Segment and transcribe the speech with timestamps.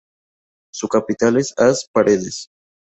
[0.73, 2.47] Su capital es As Paredes.